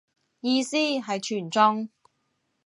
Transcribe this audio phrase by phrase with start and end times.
[0.39, 1.89] 意思係全中